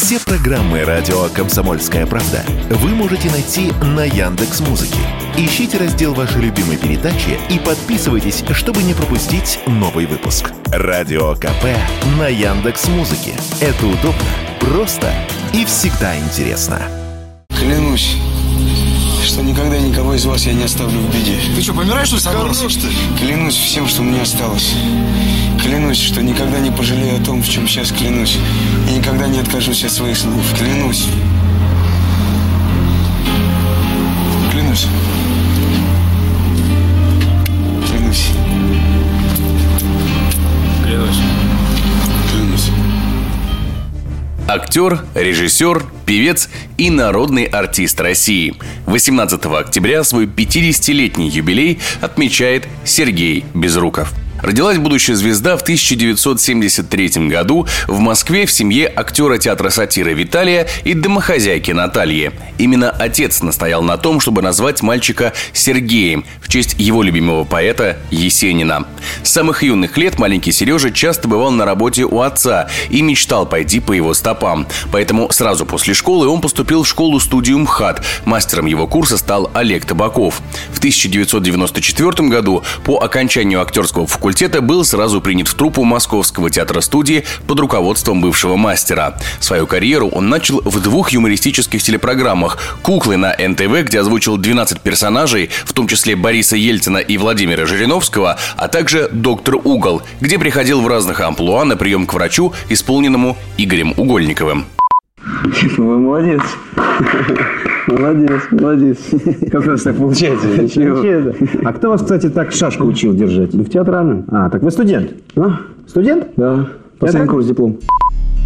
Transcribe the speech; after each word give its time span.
Все 0.00 0.20
программы 0.20 0.84
радио 0.84 1.24
Комсомольская 1.34 2.06
правда 2.06 2.44
вы 2.70 2.90
можете 2.90 3.28
найти 3.32 3.72
на 3.82 4.04
Яндекс 4.04 4.60
Музыке. 4.60 5.00
Ищите 5.36 5.76
раздел 5.76 6.14
вашей 6.14 6.40
любимой 6.40 6.76
передачи 6.76 7.36
и 7.50 7.58
подписывайтесь, 7.58 8.44
чтобы 8.52 8.84
не 8.84 8.94
пропустить 8.94 9.58
новый 9.66 10.06
выпуск. 10.06 10.52
Радио 10.66 11.34
КП 11.34 11.64
на 12.16 12.28
Яндекс 12.28 12.86
Музыке. 12.86 13.34
Это 13.60 13.86
удобно, 13.86 14.22
просто 14.60 15.12
и 15.52 15.64
всегда 15.64 16.16
интересно. 16.16 16.80
Клянусь, 17.58 18.14
что 19.24 19.42
никогда 19.42 19.78
никого 19.78 20.14
из 20.14 20.24
вас 20.24 20.46
я 20.46 20.52
не 20.52 20.62
оставлю 20.62 21.00
в 21.00 21.12
беде. 21.12 21.40
Ты 21.56 21.60
что, 21.60 21.74
помираешь, 21.74 22.06
что 22.06 22.16
ли, 22.16 22.22
собрался? 22.22 22.70
что 22.70 22.86
ли? 22.86 22.94
Клянусь 23.18 23.56
всем, 23.56 23.88
что 23.88 24.02
мне 24.02 24.22
осталось. 24.22 24.76
Клянусь, 25.62 26.00
что 26.00 26.22
никогда 26.22 26.60
не 26.60 26.70
пожалею 26.70 27.20
о 27.20 27.24
том, 27.24 27.42
в 27.42 27.48
чем 27.48 27.66
сейчас 27.66 27.90
клянусь. 27.92 28.38
И 28.88 28.96
никогда 28.96 29.26
не 29.26 29.40
откажусь 29.40 29.84
от 29.84 29.92
своих 29.92 30.16
слов. 30.16 30.42
Клянусь. 30.58 31.06
Клянусь. 34.52 34.86
Клянусь. 37.86 38.26
Клянусь. 40.84 41.20
Клянусь. 42.32 42.70
Актер, 44.46 45.04
режиссер, 45.14 45.84
певец 46.06 46.48
и 46.78 46.88
народный 46.90 47.44
артист 47.44 48.00
России. 48.00 48.54
18 48.86 49.44
октября 49.44 50.04
свой 50.04 50.24
50-летний 50.26 51.28
юбилей 51.28 51.78
отмечает 52.00 52.66
Сергей 52.84 53.44
Безруков. 53.52 54.14
Родилась 54.40 54.78
будущая 54.78 55.16
звезда 55.16 55.56
в 55.56 55.62
1973 55.62 57.28
году 57.28 57.66
в 57.88 57.98
Москве 57.98 58.46
в 58.46 58.52
семье 58.52 58.86
актера 58.86 59.36
театра 59.36 59.70
сатиры 59.70 60.14
Виталия 60.14 60.68
и 60.84 60.94
домохозяйки 60.94 61.72
Натальи. 61.72 62.30
Именно 62.56 62.90
отец 62.90 63.42
настоял 63.42 63.82
на 63.82 63.96
том, 63.96 64.20
чтобы 64.20 64.42
назвать 64.42 64.80
мальчика 64.80 65.32
Сергеем 65.52 66.24
в 66.40 66.48
честь 66.48 66.76
его 66.78 67.02
любимого 67.02 67.44
поэта 67.44 67.98
Есенина. 68.10 68.86
С 69.24 69.30
самых 69.30 69.64
юных 69.64 69.96
лет 69.96 70.20
маленький 70.20 70.52
Сережа 70.52 70.92
часто 70.92 71.26
бывал 71.26 71.50
на 71.50 71.64
работе 71.64 72.04
у 72.04 72.20
отца 72.20 72.68
и 72.90 73.02
мечтал 73.02 73.44
пойти 73.44 73.80
по 73.80 73.92
его 73.92 74.14
стопам. 74.14 74.68
Поэтому 74.92 75.32
сразу 75.32 75.66
после 75.66 75.94
школы 75.94 76.28
он 76.28 76.40
поступил 76.40 76.84
в 76.84 76.88
школу-студию 76.88 77.58
МХАТ. 77.58 78.04
Мастером 78.24 78.66
его 78.66 78.86
курса 78.86 79.18
стал 79.18 79.50
Олег 79.52 79.84
Табаков. 79.84 80.40
В 80.72 80.78
1994 80.78 82.28
году 82.28 82.62
по 82.84 82.98
окончанию 82.98 83.60
актерского 83.60 84.06
факультета 84.06 84.27
факультета 84.28 84.60
был 84.60 84.84
сразу 84.84 85.22
принят 85.22 85.48
в 85.48 85.54
труппу 85.54 85.84
Московского 85.84 86.50
театра 86.50 86.82
студии 86.82 87.24
под 87.46 87.60
руководством 87.60 88.20
бывшего 88.20 88.56
мастера. 88.56 89.16
Свою 89.40 89.66
карьеру 89.66 90.08
он 90.08 90.28
начал 90.28 90.60
в 90.60 90.82
двух 90.82 91.12
юмористических 91.12 91.82
телепрограммах 91.82 92.58
«Куклы» 92.82 93.16
на 93.16 93.34
НТВ, 93.34 93.86
где 93.86 94.00
озвучил 94.00 94.36
12 94.36 94.82
персонажей, 94.82 95.48
в 95.64 95.72
том 95.72 95.88
числе 95.88 96.14
Бориса 96.14 96.56
Ельцина 96.56 96.98
и 96.98 97.16
Владимира 97.16 97.64
Жириновского, 97.64 98.36
а 98.58 98.68
также 98.68 99.08
«Доктор 99.10 99.56
Угол», 99.64 100.02
где 100.20 100.38
приходил 100.38 100.82
в 100.82 100.88
разных 100.88 101.20
амплуа 101.20 101.64
на 101.64 101.78
прием 101.78 102.06
к 102.06 102.12
врачу, 102.12 102.52
исполненному 102.68 103.38
Игорем 103.56 103.94
Угольниковым. 103.96 104.66
Вы 105.76 105.98
молодец. 105.98 106.42
Молодец, 107.86 108.42
молодец. 108.50 108.98
Как 109.50 109.62
у 109.64 109.70
нас 109.70 109.82
так 109.82 109.96
получается? 109.96 110.46
Ничего. 110.48 111.34
А 111.64 111.72
кто 111.72 111.90
вас, 111.90 112.02
кстати, 112.02 112.28
так 112.28 112.52
шашку 112.52 112.84
учил 112.84 113.14
держать? 113.14 113.54
В 113.54 113.68
театральном. 113.68 114.24
А, 114.28 114.50
так 114.50 114.62
вы 114.62 114.70
студент? 114.70 115.12
А? 115.36 115.60
Студент? 115.86 116.28
Да. 116.36 116.68
Последний 116.98 117.28
курс 117.28 117.46
диплом. 117.46 117.78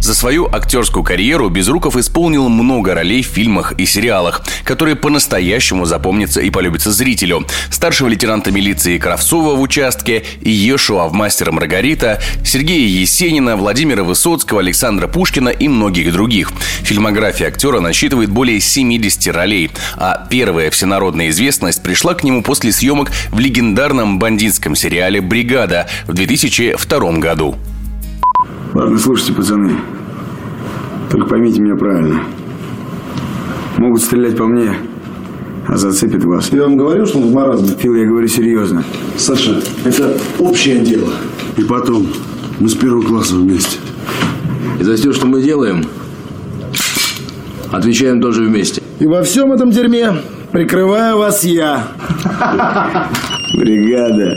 За 0.00 0.14
свою 0.14 0.48
актерскую 0.50 1.04
карьеру 1.04 1.50
Безруков 1.50 1.96
исполнил 1.96 2.48
много 2.48 2.94
ролей 2.94 3.22
в 3.22 3.26
фильмах 3.26 3.72
и 3.72 3.84
сериалах, 3.84 4.42
которые 4.64 4.96
по-настоящему 4.96 5.84
запомнятся 5.84 6.40
и 6.40 6.48
полюбятся 6.48 6.90
зрителю. 6.90 7.46
Старшего 7.70 8.08
лейтенанта 8.08 8.50
милиции 8.50 8.96
Кравцова 8.96 9.54
в 9.54 9.60
«Участке», 9.60 10.24
Иешуа 10.40 11.06
в 11.06 11.12
«Мастера 11.12 11.52
Маргарита», 11.52 12.20
Сергея 12.44 12.88
Есенина, 12.88 13.56
Владимира 13.56 14.02
Высоцкого, 14.02 14.60
Александра 14.60 15.06
Пушкина 15.06 15.50
и 15.50 15.68
многих 15.68 16.12
других. 16.12 16.50
Фильмография 16.82 17.48
актера 17.48 17.80
насчитывает 17.80 18.30
более 18.30 18.58
70 18.58 19.28
ролей, 19.34 19.70
а 19.96 20.26
первая 20.30 20.70
всенародная 20.70 21.28
известность 21.28 21.82
пришла 21.82 22.14
к 22.14 22.24
нему 22.24 22.42
после 22.42 22.72
съемок 22.72 23.10
в 23.30 23.38
легендарном 23.38 24.18
бандитском 24.18 24.74
сериале 24.74 25.20
«Бригада» 25.20 25.88
в 26.06 26.14
2002 26.14 27.12
году. 27.18 27.58
Ладно, 28.72 28.98
слушайте, 28.98 29.32
пацаны. 29.32 29.72
Только 31.10 31.26
поймите 31.26 31.60
меня 31.60 31.74
правильно. 31.74 32.22
Могут 33.78 34.00
стрелять 34.02 34.36
по 34.36 34.46
мне, 34.46 34.76
а 35.66 35.76
зацепит 35.76 36.24
вас. 36.24 36.52
Я 36.52 36.62
вам 36.62 36.76
говорю, 36.76 37.04
что 37.04 37.18
он 37.18 37.28
в 37.28 37.32
маразме. 37.32 37.74
Фил, 37.76 37.94
я 37.94 38.06
говорю 38.06 38.28
серьезно. 38.28 38.84
Саша, 39.16 39.60
это 39.84 40.16
общее 40.38 40.78
дело. 40.78 41.12
И 41.56 41.64
потом, 41.64 42.06
мы 42.60 42.68
с 42.68 42.74
первого 42.74 43.02
класса 43.02 43.34
вместе. 43.34 43.78
И 44.78 44.84
за 44.84 44.94
все, 44.94 45.12
что 45.12 45.26
мы 45.26 45.42
делаем, 45.42 45.84
отвечаем 47.72 48.20
тоже 48.20 48.44
вместе. 48.44 48.82
И 49.00 49.06
во 49.06 49.22
всем 49.22 49.52
этом 49.52 49.70
дерьме 49.70 50.12
прикрываю 50.52 51.18
вас 51.18 51.42
я. 51.42 51.88
Бригада. 53.58 54.36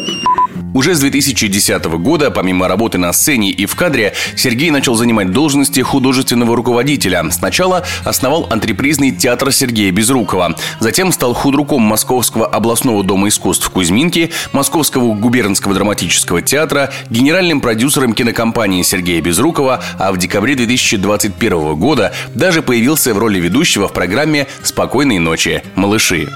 Уже 0.73 0.95
с 0.95 0.99
2010 0.99 1.85
года, 1.85 2.31
помимо 2.31 2.67
работы 2.67 2.97
на 2.97 3.13
сцене 3.13 3.51
и 3.51 3.65
в 3.65 3.75
кадре, 3.75 4.13
Сергей 4.35 4.71
начал 4.71 4.95
занимать 4.95 5.31
должности 5.31 5.81
художественного 5.81 6.55
руководителя. 6.55 7.23
Сначала 7.31 7.85
основал 8.03 8.47
антрепризный 8.49 9.11
театр 9.11 9.51
Сергея 9.51 9.91
Безрукова. 9.91 10.55
Затем 10.79 11.11
стал 11.11 11.33
худруком 11.33 11.81
Московского 11.81 12.47
областного 12.47 13.03
дома 13.03 13.27
искусств 13.27 13.67
в 13.67 13.69
Кузьминке, 13.69 14.31
Московского 14.51 15.13
губернского 15.13 15.75
драматического 15.75 16.41
театра, 16.41 16.91
генеральным 17.09 17.61
продюсером 17.61 18.13
кинокомпании 18.13 18.81
Сергея 18.81 19.21
Безрукова, 19.21 19.83
а 19.99 20.11
в 20.11 20.17
декабре 20.17 20.55
2021 20.55 21.75
года 21.75 22.13
даже 22.33 22.61
появился 22.61 23.13
в 23.13 23.19
роли 23.19 23.39
ведущего 23.39 23.87
в 23.87 23.93
программе 23.93 24.47
«Спокойной 24.63 25.19
ночи, 25.19 25.61
малыши». 25.75 26.27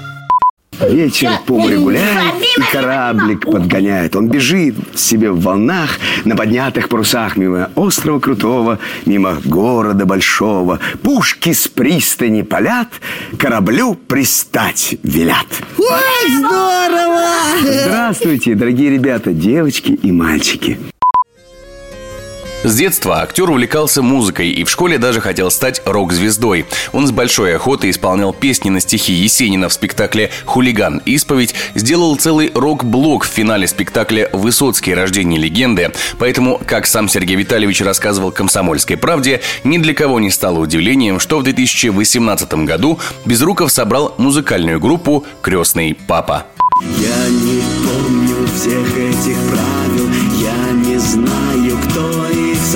Вечер 0.80 1.30
по 1.46 1.58
морю 1.58 1.80
гуляет 1.80 2.34
и 2.56 2.60
кораблик 2.72 3.44
подгоняет. 3.44 4.14
Он 4.16 4.28
бежит 4.28 4.76
себе 4.94 5.30
в 5.30 5.40
волнах 5.40 5.98
на 6.24 6.36
поднятых 6.36 6.88
парусах 6.88 7.36
мимо 7.36 7.70
острова 7.74 8.20
Крутого, 8.20 8.78
мимо 9.04 9.38
города 9.44 10.06
Большого. 10.06 10.78
Пушки 11.02 11.52
с 11.52 11.68
пристани 11.68 12.42
палят, 12.42 12.88
кораблю 13.38 13.94
пристать 13.94 14.96
велят. 15.02 15.46
Ой, 15.78 16.38
здорово! 16.38 17.28
Здравствуйте, 17.62 18.54
дорогие 18.54 18.90
ребята, 18.90 19.32
девочки 19.32 19.92
и 19.92 20.12
мальчики. 20.12 20.78
С 22.64 22.74
детства 22.74 23.20
актер 23.20 23.48
увлекался 23.48 24.02
музыкой 24.02 24.50
и 24.50 24.64
в 24.64 24.70
школе 24.70 24.98
даже 24.98 25.20
хотел 25.20 25.48
стать 25.48 25.80
рок-звездой. 25.84 26.66
Он 26.92 27.06
с 27.06 27.12
большой 27.12 27.54
охотой 27.54 27.90
исполнял 27.90 28.32
песни 28.32 28.68
на 28.68 28.80
стихи 28.80 29.12
Есенина 29.12 29.68
в 29.68 29.72
спектакле 29.72 30.30
«Хулиган. 30.44 31.00
Исповедь», 31.04 31.54
сделал 31.76 32.16
целый 32.16 32.50
рок-блок 32.52 33.24
в 33.24 33.28
финале 33.28 33.68
спектакля 33.68 34.28
«Высоцкий. 34.32 34.92
Рождение 34.92 35.40
легенды». 35.40 35.92
Поэтому, 36.18 36.60
как 36.66 36.88
сам 36.88 37.08
Сергей 37.08 37.36
Витальевич 37.36 37.80
рассказывал 37.80 38.32
«Комсомольской 38.32 38.96
правде», 38.96 39.40
ни 39.62 39.78
для 39.78 39.94
кого 39.94 40.18
не 40.18 40.32
стало 40.32 40.58
удивлением, 40.58 41.20
что 41.20 41.38
в 41.38 41.44
2018 41.44 42.52
году 42.64 42.98
Безруков 43.24 43.70
собрал 43.70 44.16
музыкальную 44.18 44.80
группу 44.80 45.24
«Крестный 45.42 45.96
папа». 46.08 46.46
Я 46.80 47.28
не 47.28 47.62
помню 47.84 48.46
всех 48.54 48.98
этих 48.98 49.36
правил, 49.48 50.10
я 50.40 50.72
не 50.72 50.98
знаю, 50.98 51.78
кто 51.88 52.17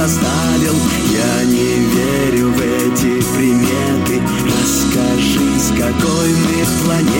составил, 0.03 0.75
я 1.13 1.45
не 1.45 1.75
верю 1.95 2.51
в 2.51 2.61
эти 2.61 3.23
приметы. 3.35 4.21
Расскажи, 4.47 5.61
с 5.61 5.69
какой 5.69 6.31
мы 6.31 6.85
планеты? 6.85 7.12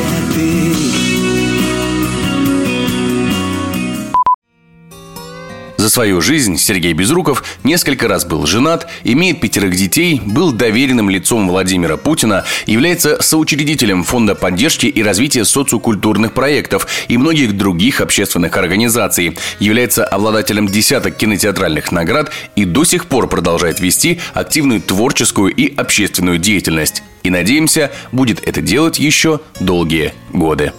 Свою 5.93 6.23
жизнь 6.23 6.57
Сергей 6.57 6.95
Безруков 6.95 7.45
несколько 7.65 8.09
раз 8.09 8.25
был 8.25 8.47
женат, 8.47 8.89
имеет 9.05 9.41
пятерых 9.41 9.77
детей, 9.77 10.21
был 10.25 10.53
доверенным 10.53 11.11
лицом 11.11 11.49
Владимира 11.49 11.97
Путина, 11.97 12.45
является 12.67 13.23
соучредителем 13.23 14.03
Фонда 14.03 14.35
поддержки 14.35 14.87
и 14.87 15.03
развития 15.03 15.45
социокультурных 15.45 16.33
проектов 16.33 16.87
и 17.09 17.19
многих 17.19 17.57
других 17.57 18.01
общественных 18.01 18.57
организаций, 18.57 19.37
является 19.61 20.05
обладателем 20.05 20.67
десяток 20.67 21.17
кинотеатральных 21.17 21.93
наград 21.93 22.33
и 22.57 22.65
до 22.65 22.85
сих 22.85 23.07
пор 23.07 23.29
продолжает 23.29 23.79
вести 23.79 24.19
активную 24.33 24.81
творческую 24.81 25.55
и 25.55 25.75
общественную 25.77 26.39
деятельность. 26.39 27.03
И 27.23 27.31
надеемся, 27.31 27.93
будет 28.13 28.49
это 28.49 28.63
делать 28.63 28.99
еще 28.99 29.41
долгие 29.61 30.15
годы. 30.33 30.73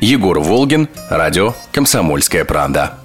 Егор 0.00 0.38
Волгин, 0.38 0.88
радио 1.10 1.54
«Комсомольская 1.72 2.44
правда». 2.44 3.01